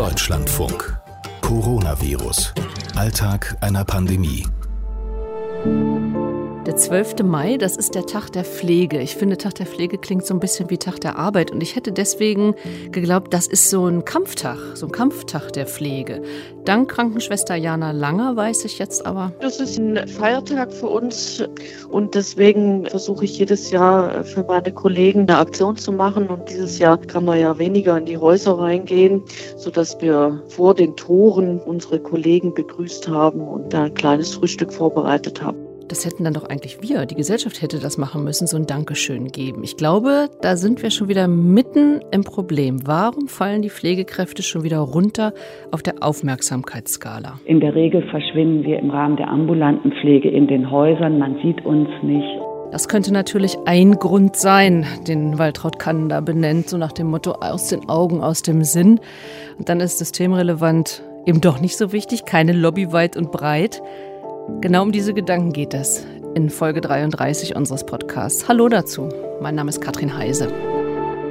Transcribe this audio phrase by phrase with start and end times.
[0.00, 0.98] Deutschlandfunk.
[1.42, 2.54] Coronavirus.
[2.96, 4.46] Alltag einer Pandemie.
[6.70, 7.24] Der 12.
[7.24, 9.00] Mai, das ist der Tag der Pflege.
[9.00, 11.50] Ich finde, Tag der Pflege klingt so ein bisschen wie Tag der Arbeit.
[11.50, 12.54] Und ich hätte deswegen
[12.92, 16.22] geglaubt, das ist so ein Kampftag, so ein Kampftag der Pflege.
[16.64, 19.32] Dank Krankenschwester Jana Langer weiß ich jetzt aber.
[19.40, 21.42] Das ist ein Feiertag für uns
[21.88, 26.28] und deswegen versuche ich jedes Jahr für meine Kollegen eine Aktion zu machen.
[26.28, 29.24] Und dieses Jahr kann man ja weniger in die Häuser reingehen,
[29.56, 35.42] sodass wir vor den Toren unsere Kollegen begrüßt haben und da ein kleines Frühstück vorbereitet
[35.42, 38.66] haben das hätten dann doch eigentlich wir, die Gesellschaft hätte das machen müssen, so ein
[38.66, 39.64] Dankeschön geben.
[39.64, 42.86] Ich glaube, da sind wir schon wieder mitten im Problem.
[42.86, 45.32] Warum fallen die Pflegekräfte schon wieder runter
[45.72, 47.40] auf der Aufmerksamkeitsskala?
[47.44, 51.18] In der Regel verschwinden wir im Rahmen der ambulanten Pflege in den Häusern.
[51.18, 52.38] Man sieht uns nicht.
[52.70, 57.32] Das könnte natürlich ein Grund sein, den Waltraud Kannen da benennt, so nach dem Motto
[57.32, 59.00] aus den Augen, aus dem Sinn.
[59.58, 63.82] Und dann ist systemrelevant eben doch nicht so wichtig, keine Lobby weit und breit.
[64.48, 68.48] Genau um diese Gedanken geht es in Folge 33 unseres Podcasts.
[68.48, 69.08] Hallo dazu.
[69.40, 70.48] Mein Name ist Katrin Heise.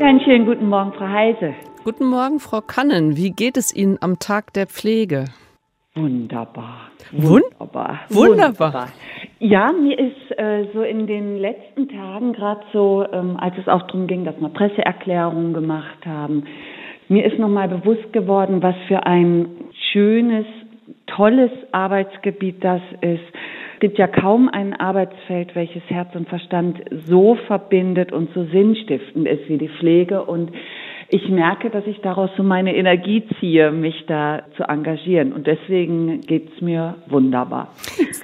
[0.02, 1.54] einen schönen guten Morgen, Frau Heise.
[1.84, 3.18] Guten Morgen, Frau Kannen.
[3.18, 5.26] Wie geht es Ihnen am Tag der Pflege?
[5.96, 6.92] Wunderbar.
[7.12, 8.00] Wunderbar.
[8.10, 8.88] Wunderbar.
[9.40, 13.84] Ja, mir ist äh, so in den letzten Tagen, gerade so, ähm, als es auch
[13.88, 16.44] darum ging, dass wir Presseerklärungen gemacht haben,
[17.08, 19.48] mir ist nochmal bewusst geworden, was für ein
[19.92, 20.46] schönes
[21.16, 23.24] tolles Arbeitsgebiet das ist.
[23.76, 29.28] Es gibt ja kaum ein Arbeitsfeld, welches Herz und Verstand so verbindet und so sinnstiftend
[29.28, 30.26] ist wie die Pflege.
[30.26, 30.52] Und
[31.12, 35.34] ich merke, dass ich daraus so meine Energie ziehe, mich da zu engagieren.
[35.34, 37.74] Und deswegen geht's mir wunderbar.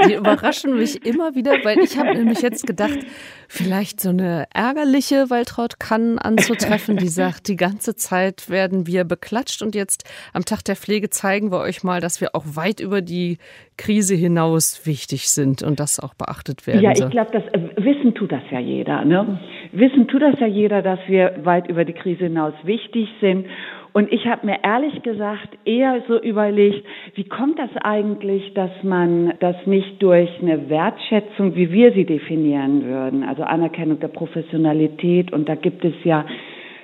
[0.01, 2.99] Sie überraschen mich immer wieder, weil ich habe nämlich jetzt gedacht,
[3.47, 9.63] vielleicht so eine ärgerliche Waltraud kann anzutreffen, die sagt, die ganze Zeit werden wir beklatscht
[9.63, 13.01] und jetzt am Tag der Pflege zeigen wir euch mal, dass wir auch weit über
[13.01, 13.39] die
[13.77, 16.81] Krise hinaus wichtig sind und das auch beachtet werden.
[16.81, 19.03] Ja, ich glaube, das äh, Wissen tut das ja jeder.
[19.03, 19.39] Ne?
[19.77, 23.45] Wissen tut das ja jeder, dass wir weit über die Krise hinaus wichtig sind.
[23.91, 29.33] Und ich habe mir ehrlich gesagt eher so überlegt, wie kommt das eigentlich, dass man
[29.39, 35.47] das nicht durch eine Wertschätzung, wie wir sie definieren würden, also Anerkennung der Professionalität, und
[35.47, 36.25] da gibt es ja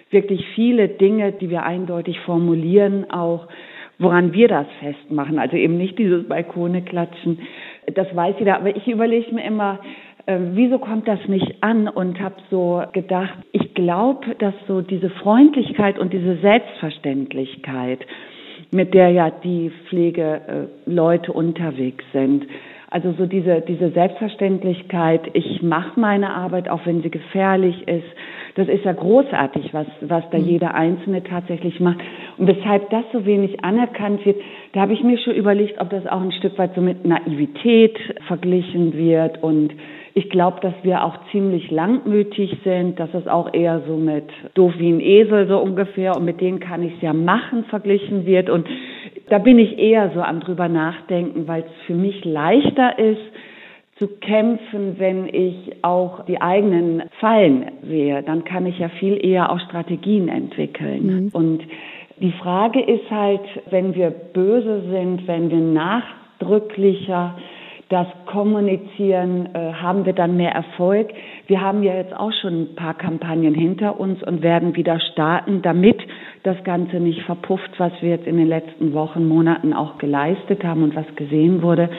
[0.09, 3.47] wirklich viele Dinge, die wir eindeutig formulieren, auch
[3.99, 5.39] woran wir das festmachen.
[5.39, 7.39] Also eben nicht dieses Balkone klatschen,
[7.93, 8.55] das weiß jeder.
[8.55, 9.79] Aber ich überlege mir immer,
[10.25, 15.09] äh, wieso kommt das nicht an und habe so gedacht, ich glaube, dass so diese
[15.09, 17.99] Freundlichkeit und diese Selbstverständlichkeit,
[18.71, 22.45] mit der ja die Pflegeleute unterwegs sind,
[22.91, 28.05] also so diese, diese Selbstverständlichkeit, ich mache meine Arbeit, auch wenn sie gefährlich ist,
[28.55, 30.45] das ist ja großartig, was, was da mhm.
[30.45, 31.99] jeder Einzelne tatsächlich macht.
[32.37, 34.41] Und weshalb das so wenig anerkannt wird,
[34.73, 37.97] da habe ich mir schon überlegt, ob das auch ein Stück weit so mit Naivität
[38.27, 39.73] verglichen wird und
[40.13, 44.73] ich glaube, dass wir auch ziemlich langmütig sind, dass es auch eher so mit doof
[44.77, 48.49] wie ein Esel so ungefähr und mit denen kann ich es ja machen verglichen wird.
[48.49, 48.67] Und
[49.29, 53.21] da bin ich eher so am drüber nachdenken, weil es für mich leichter ist,
[53.97, 58.23] zu kämpfen, wenn ich auch die eigenen Fallen sehe.
[58.23, 61.05] Dann kann ich ja viel eher auch Strategien entwickeln.
[61.05, 61.29] Mhm.
[61.33, 61.61] Und
[62.19, 67.37] die Frage ist halt, wenn wir böse sind, wenn wir nachdrücklicher
[67.91, 71.09] das Kommunizieren, äh, haben wir dann mehr Erfolg.
[71.47, 75.61] Wir haben ja jetzt auch schon ein paar Kampagnen hinter uns und werden wieder starten,
[75.61, 75.99] damit
[76.43, 80.83] das Ganze nicht verpufft, was wir jetzt in den letzten Wochen, Monaten auch geleistet haben
[80.83, 81.89] und was gesehen wurde.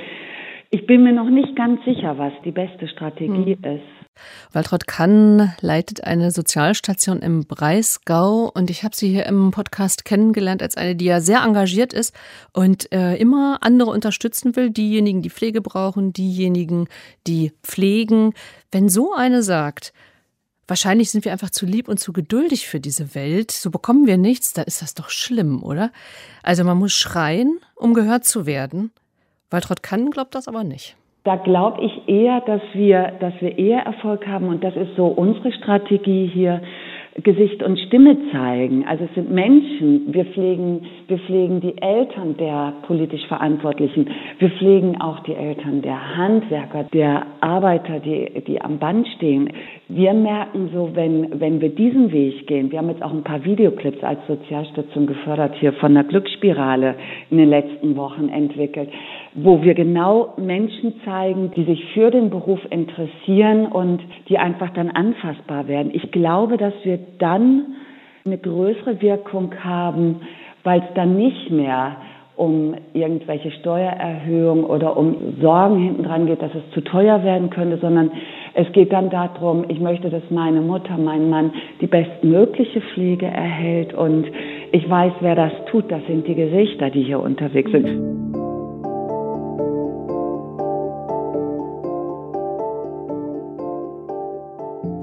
[0.70, 3.76] Ich bin mir noch nicht ganz sicher, was die beste Strategie hm.
[3.76, 4.02] ist.
[4.53, 10.62] Waltraud Kann leitet eine Sozialstation im Breisgau und ich habe sie hier im Podcast kennengelernt
[10.62, 12.15] als eine, die ja sehr engagiert ist
[12.53, 16.89] und äh, immer andere unterstützen will, diejenigen, die Pflege brauchen, diejenigen,
[17.27, 18.34] die pflegen.
[18.71, 19.93] Wenn so eine sagt,
[20.69, 24.19] wahrscheinlich sind wir einfach zu lieb und zu geduldig für diese Welt, so bekommen wir
[24.19, 25.92] nichts, dann ist das doch schlimm, oder?
[26.42, 28.92] Also man muss schreien, um gehört zu werden.
[29.51, 30.97] Waltraud Kann glaubt das aber nicht.
[31.24, 35.07] Da glaube ich eher, dass wir, dass wir eher Erfolg haben und das ist so
[35.07, 36.60] unsere Strategie hier.
[37.22, 38.86] Gesicht und Stimme zeigen.
[38.86, 40.15] Also es sind Menschen.
[40.15, 44.09] Wir pflegen, wir pflegen die Eltern der politisch Verantwortlichen.
[44.39, 49.51] Wir pflegen auch die Eltern der Handwerker, der Arbeiter, die, die am Band stehen.
[49.89, 53.45] Wir merken so, wenn, wenn wir diesen Weg gehen, wir haben jetzt auch ein paar
[53.45, 56.95] Videoclips als Sozialstation gefördert hier von der Glücksspirale
[57.30, 58.89] in den letzten Wochen entwickelt,
[59.34, 64.91] wo wir genau Menschen zeigen, die sich für den Beruf interessieren und die einfach dann
[64.91, 65.91] anfassbar werden.
[65.95, 67.75] Ich glaube, dass wir dann
[68.25, 70.21] eine größere Wirkung haben,
[70.65, 71.97] weil es dann nicht mehr
[72.37, 77.79] um irgendwelche Steuererhöhungen oder um Sorgen hinten dran geht, dass es zu teuer werden könnte,
[77.79, 78.11] sondern
[78.55, 83.95] es geht dann darum, ich möchte, dass meine Mutter, mein Mann die bestmögliche Pflege erhält
[83.95, 84.27] und
[84.73, 85.91] ich weiß, wer das tut.
[85.91, 88.22] Das sind die Gesichter, die hier unterwegs sind.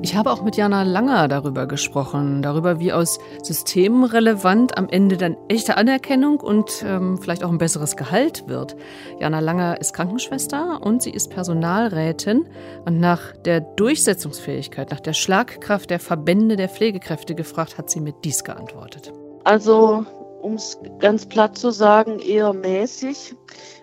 [0.10, 5.18] Ich habe auch mit Jana Langer darüber gesprochen, darüber, wie aus Systemen relevant am Ende
[5.18, 8.76] dann echte Anerkennung und ähm, vielleicht auch ein besseres Gehalt wird.
[9.20, 12.48] Jana Langer ist Krankenschwester und sie ist Personalrätin.
[12.86, 18.16] Und nach der Durchsetzungsfähigkeit, nach der Schlagkraft der Verbände der Pflegekräfte gefragt, hat sie mit
[18.24, 19.14] dies geantwortet.
[19.44, 20.08] Also
[20.42, 23.36] um es ganz platt zu sagen, eher mäßig.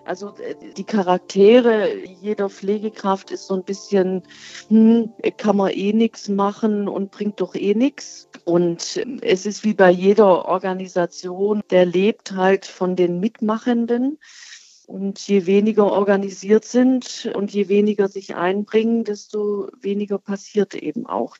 [0.05, 4.23] Also äh, die Charaktere jeder Pflegekraft ist so ein bisschen,
[4.69, 8.29] hm, kann man eh nichts machen und bringt doch eh nichts.
[8.45, 14.17] Und es ist wie bei jeder Organisation, der lebt halt von den Mitmachenden.
[14.87, 21.35] Und je weniger organisiert sind und je weniger sich einbringen, desto weniger passiert eben auch.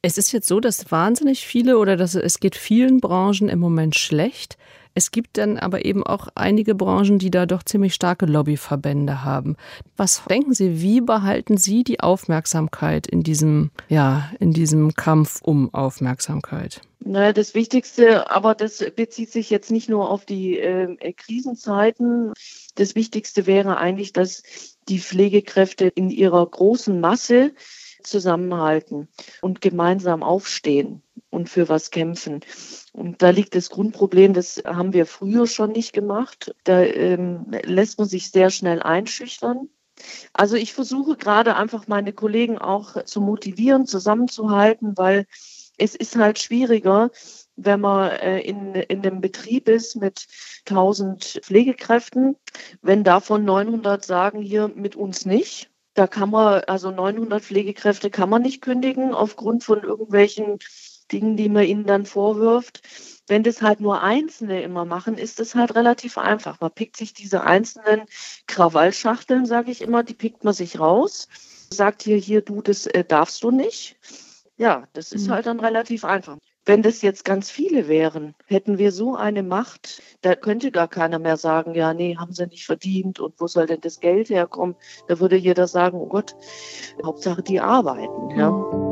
[0.00, 3.96] Es ist jetzt so, dass wahnsinnig viele oder dass es geht vielen Branchen im Moment
[3.96, 4.56] schlecht.
[4.96, 9.56] Es gibt dann aber eben auch einige Branchen, die da doch ziemlich starke Lobbyverbände haben.
[9.98, 15.72] Was denken Sie, wie behalten Sie die Aufmerksamkeit in diesem, ja, in diesem Kampf um
[15.74, 16.80] Aufmerksamkeit?
[17.00, 22.32] Naja, das Wichtigste, aber das bezieht sich jetzt nicht nur auf die äh, Krisenzeiten.
[22.74, 24.42] Das Wichtigste wäre eigentlich, dass
[24.88, 27.52] die Pflegekräfte in ihrer großen Masse
[28.06, 29.08] zusammenhalten
[29.40, 32.40] und gemeinsam aufstehen und für was kämpfen.
[32.92, 36.54] Und da liegt das Grundproblem, das haben wir früher schon nicht gemacht.
[36.64, 39.68] Da ähm, lässt man sich sehr schnell einschüchtern.
[40.32, 45.26] Also ich versuche gerade einfach meine Kollegen auch zu motivieren, zusammenzuhalten, weil
[45.78, 47.10] es ist halt schwieriger,
[47.56, 50.26] wenn man äh, in, in einem Betrieb ist mit
[50.68, 52.36] 1000 Pflegekräften,
[52.82, 55.70] wenn davon 900 sagen, hier mit uns nicht.
[55.96, 60.58] Da kann man, also 900 Pflegekräfte kann man nicht kündigen aufgrund von irgendwelchen
[61.10, 62.82] Dingen, die man ihnen dann vorwirft.
[63.26, 66.60] Wenn das halt nur Einzelne immer machen, ist es halt relativ einfach.
[66.60, 68.02] Man pickt sich diese einzelnen
[68.46, 71.28] Krawallschachteln, sage ich immer, die pickt man sich raus,
[71.70, 73.96] sagt hier, hier, du, das äh, darfst du nicht.
[74.58, 75.32] Ja, das ist mhm.
[75.32, 76.36] halt dann relativ einfach.
[76.66, 81.20] Wenn das jetzt ganz viele wären, hätten wir so eine Macht, da könnte gar keiner
[81.20, 84.74] mehr sagen, ja, nee, haben sie nicht verdient und wo soll denn das Geld herkommen?
[85.06, 86.34] Da würde jeder sagen, oh Gott,
[87.04, 88.36] Hauptsache die arbeiten.
[88.36, 88.85] Ja.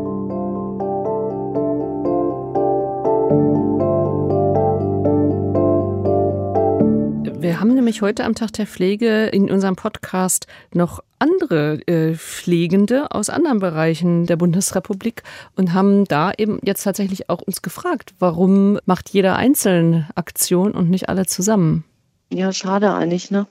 [7.54, 13.12] Wir haben nämlich heute am Tag der Pflege in unserem Podcast noch andere äh, Pflegende
[13.12, 15.22] aus anderen Bereichen der Bundesrepublik
[15.54, 20.90] und haben da eben jetzt tatsächlich auch uns gefragt, warum macht jeder einzelne Aktion und
[20.90, 21.84] nicht alle zusammen?
[22.32, 23.46] Ja, schade eigentlich, ne?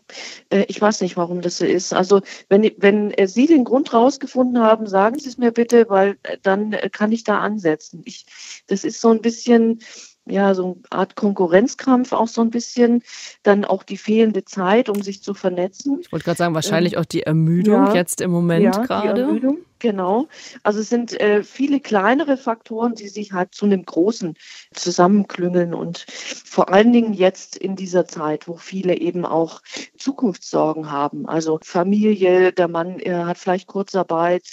[0.50, 1.94] Äh, ich weiß nicht, warum das so ist.
[1.94, 2.20] Also,
[2.50, 6.38] wenn, wenn äh, Sie den Grund rausgefunden haben, sagen Sie es mir bitte, weil äh,
[6.44, 8.02] dann kann ich da ansetzen.
[8.04, 8.26] Ich,
[8.68, 9.80] das ist so ein bisschen,
[10.26, 13.04] ja, so eine Art Konkurrenzkampf auch so ein bisschen.
[13.44, 16.00] Dann auch die fehlende Zeit, um sich zu vernetzen.
[16.02, 19.14] Ich wollte gerade sagen, wahrscheinlich ähm, auch die Ermüdung ja, jetzt im Moment ja, gerade.
[19.14, 20.28] Die Ermüdung, genau.
[20.64, 24.36] Also es sind äh, viele kleinere Faktoren, die sich halt zu einem großen
[24.74, 29.62] zusammenklüngeln und vor allen Dingen jetzt in dieser Zeit, wo viele eben auch
[29.98, 31.28] Zukunftssorgen haben.
[31.28, 34.44] Also Familie, der Mann er hat vielleicht Kurzarbeit,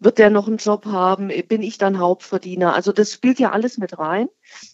[0.00, 1.30] wird der noch einen Job haben?
[1.48, 2.74] Bin ich dann Hauptverdiener?
[2.74, 4.28] Also das spielt ja alles mit rein,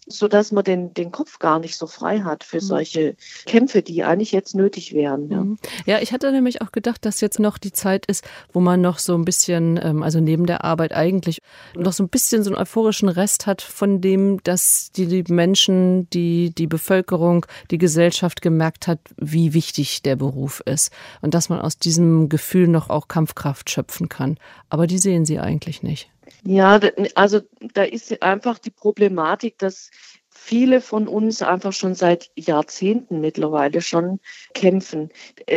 [0.07, 2.61] so dass man den, den Kopf gar nicht so frei hat für mhm.
[2.61, 5.29] solche Kämpfe, die eigentlich jetzt nötig wären.
[5.29, 5.41] Ja.
[5.43, 5.59] Mhm.
[5.85, 9.01] ja, ich hatte nämlich auch gedacht, dass jetzt noch die Zeit ist, wo man noch
[9.01, 11.41] so ein bisschen, ähm, also neben der Arbeit eigentlich
[11.75, 16.55] noch so ein bisschen so einen euphorischen Rest hat von dem, dass die Menschen, die,
[16.55, 21.79] die Bevölkerung, die Gesellschaft gemerkt hat, wie wichtig der Beruf ist und dass man aus
[21.79, 24.39] diesem Gefühl noch auch Kampfkraft schöpfen kann.
[24.69, 26.11] Aber die sehen sie eigentlich nicht.
[26.45, 26.81] Ja,
[27.15, 27.41] also
[27.75, 29.91] da ist einfach die Problematik, dass
[30.37, 34.21] viele von uns einfach schon seit Jahrzehnten mittlerweile schon
[34.55, 35.09] kämpfen.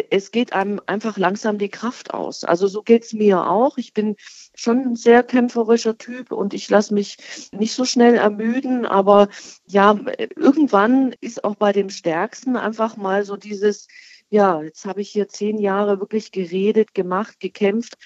[0.10, 2.44] Es geht einem einfach langsam die Kraft aus.
[2.44, 3.78] Also so geht es mir auch.
[3.78, 4.16] Ich bin
[4.56, 7.18] schon ein sehr kämpferischer Typ und ich lasse mich
[7.52, 8.86] nicht so schnell ermüden.
[8.86, 9.28] Aber
[9.68, 10.00] ja,
[10.36, 13.88] irgendwann ist auch bei dem Stärksten einfach mal so dieses,
[14.30, 17.98] ja, jetzt habe ich hier zehn Jahre wirklich geredet, gemacht, gekämpft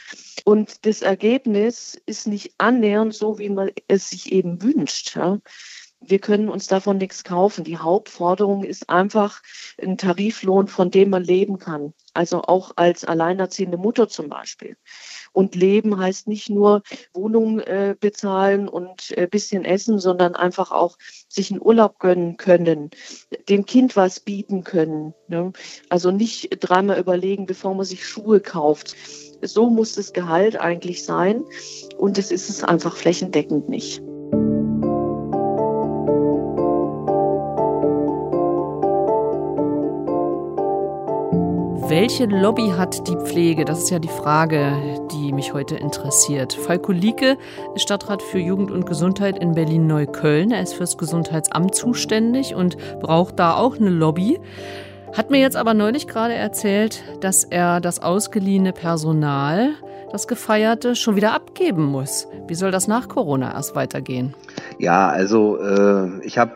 [0.46, 5.16] und das Ergebnis ist nicht annähernd so, wie man es sich eben wünscht.
[5.16, 5.40] Ja.
[6.06, 7.64] Wir können uns davon nichts kaufen.
[7.64, 9.42] Die Hauptforderung ist einfach
[9.82, 11.94] ein Tariflohn, von dem man leben kann.
[12.14, 14.78] Also auch als alleinerziehende Mutter zum Beispiel.
[15.32, 16.84] Und leben heißt nicht nur
[17.14, 22.92] Wohnung äh, bezahlen und äh, bisschen essen, sondern einfach auch sich einen Urlaub gönnen können,
[23.50, 25.14] dem Kind was bieten können.
[25.28, 25.54] Ne?
[25.90, 28.96] Also nicht dreimal überlegen, bevor man sich Schuhe kauft.
[29.42, 31.44] So muss das Gehalt eigentlich sein.
[31.98, 34.02] Und es ist es einfach flächendeckend nicht.
[42.04, 43.64] Welche Lobby hat die Pflege?
[43.64, 46.52] Das ist ja die Frage, die mich heute interessiert.
[46.52, 47.38] Falko Lieke
[47.76, 50.52] ist Stadtrat für Jugend und Gesundheit in Berlin-Neukölln.
[50.52, 54.38] Er ist fürs Gesundheitsamt zuständig und braucht da auch eine Lobby.
[55.14, 59.70] Hat mir jetzt aber neulich gerade erzählt, dass er das ausgeliehene Personal,
[60.12, 62.28] das gefeierte, schon wieder abgeben muss.
[62.48, 64.34] Wie soll das nach Corona erst weitergehen?
[64.78, 66.56] Ja, also äh, ich habe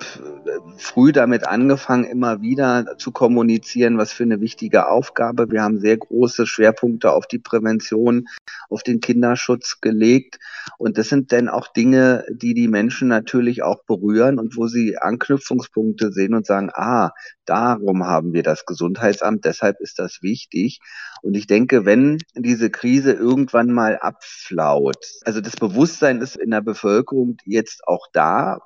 [0.77, 5.49] früh damit angefangen, immer wieder zu kommunizieren, was für eine wichtige Aufgabe.
[5.49, 8.27] Wir haben sehr große Schwerpunkte auf die Prävention,
[8.69, 10.39] auf den Kinderschutz gelegt.
[10.77, 14.97] Und das sind dann auch Dinge, die die Menschen natürlich auch berühren und wo sie
[14.97, 17.11] Anknüpfungspunkte sehen und sagen, ah,
[17.45, 20.79] darum haben wir das Gesundheitsamt, deshalb ist das wichtig.
[21.21, 26.61] Und ich denke, wenn diese Krise irgendwann mal abflaut, also das Bewusstsein ist in der
[26.61, 28.59] Bevölkerung jetzt auch da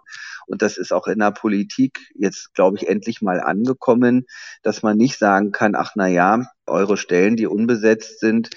[0.51, 4.25] und das ist auch in der Politik jetzt, glaube ich, endlich mal angekommen,
[4.63, 8.50] dass man nicht sagen kann, ach na ja, eure Stellen, die unbesetzt sind,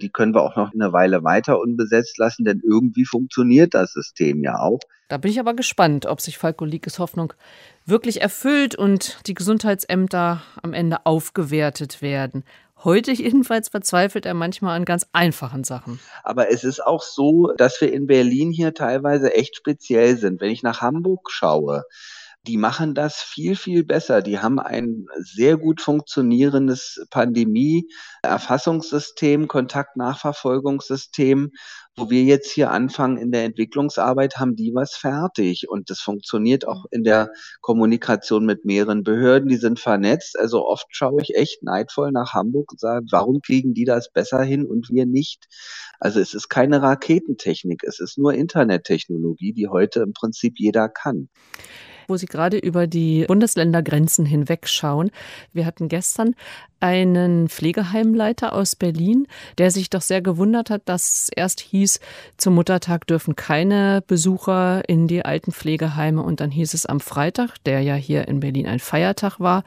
[0.00, 4.42] die können wir auch noch eine Weile weiter unbesetzt lassen, denn irgendwie funktioniert das System
[4.42, 4.80] ja auch.
[5.08, 7.32] Da bin ich aber gespannt, ob sich Falko Liekes Hoffnung
[7.86, 12.44] wirklich erfüllt und die Gesundheitsämter am Ende aufgewertet werden.
[12.84, 15.98] Heute jedenfalls verzweifelt er manchmal an ganz einfachen Sachen.
[16.22, 20.40] Aber es ist auch so, dass wir in Berlin hier teilweise echt speziell sind.
[20.40, 21.84] Wenn ich nach Hamburg schaue,
[22.46, 24.22] die machen das viel, viel besser.
[24.22, 31.50] Die haben ein sehr gut funktionierendes Pandemie-Erfassungssystem, Kontaktnachverfolgungssystem.
[31.96, 35.68] Wo wir jetzt hier anfangen in der Entwicklungsarbeit, haben die was fertig.
[35.68, 39.48] Und das funktioniert auch in der Kommunikation mit mehreren Behörden.
[39.48, 40.38] Die sind vernetzt.
[40.38, 44.42] Also oft schaue ich echt neidvoll nach Hamburg und sage, warum kriegen die das besser
[44.42, 45.48] hin und wir nicht?
[45.98, 51.28] Also es ist keine Raketentechnik, es ist nur Internettechnologie, die heute im Prinzip jeder kann
[52.08, 55.10] wo Sie gerade über die Bundesländergrenzen hinwegschauen.
[55.52, 56.34] Wir hatten gestern
[56.80, 59.26] einen Pflegeheimleiter aus Berlin,
[59.58, 62.00] der sich doch sehr gewundert hat, dass erst hieß,
[62.36, 67.56] zum Muttertag dürfen keine Besucher in die alten Pflegeheime und dann hieß es am Freitag,
[67.64, 69.64] der ja hier in Berlin ein Feiertag war,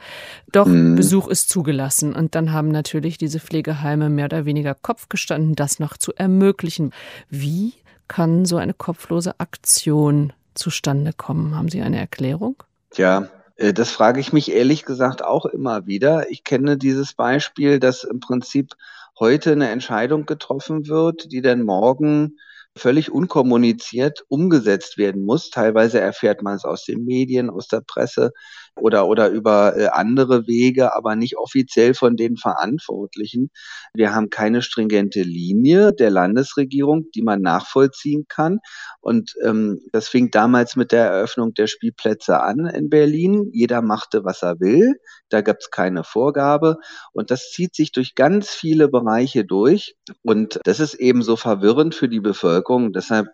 [0.52, 0.96] doch mhm.
[0.96, 2.14] Besuch ist zugelassen.
[2.14, 6.92] Und dann haben natürlich diese Pflegeheime mehr oder weniger Kopf gestanden, das noch zu ermöglichen.
[7.28, 7.74] Wie
[8.08, 11.56] kann so eine kopflose Aktion zustande kommen?
[11.56, 12.62] Haben Sie eine Erklärung?
[12.96, 16.30] Ja, äh, das frage ich mich ehrlich gesagt auch immer wieder.
[16.30, 18.74] Ich kenne dieses Beispiel, dass im Prinzip
[19.18, 22.38] heute eine Entscheidung getroffen wird, die dann morgen
[22.76, 25.50] völlig unkommuniziert umgesetzt werden muss.
[25.50, 28.32] Teilweise erfährt man es aus den Medien, aus der Presse
[28.76, 33.50] oder, oder über äh, andere Wege, aber nicht offiziell von den Verantwortlichen.
[33.94, 38.60] Wir haben keine stringente Linie der Landesregierung, die man nachvollziehen kann.
[39.00, 43.50] Und ähm, das fing damals mit der Eröffnung der Spielplätze an in Berlin.
[43.52, 44.94] Jeder machte, was er will.
[45.28, 46.78] Da gab es keine Vorgabe.
[47.12, 49.96] Und das zieht sich durch ganz viele Bereiche durch.
[50.22, 52.92] Und das ist eben so verwirrend für die Bevölkerung.
[52.92, 53.28] Deshalb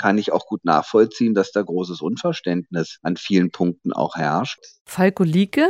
[0.00, 4.58] kann ich auch gut nachvollziehen, dass da großes Unverständnis an vielen Punkten auch herrscht.
[4.90, 5.68] Falko Lieke,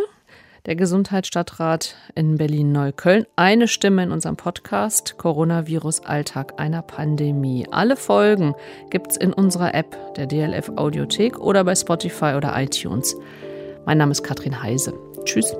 [0.65, 3.27] der Gesundheitsstadtrat in Berlin-Neukölln.
[3.37, 7.67] Eine Stimme in unserem Podcast Coronavirus Alltag einer Pandemie.
[7.71, 8.55] Alle Folgen
[8.89, 13.15] gibt es in unserer App der DLF Audiothek oder bei Spotify oder iTunes.
[13.85, 14.95] Mein Name ist Katrin Heise.
[15.27, 15.55] Tschüss.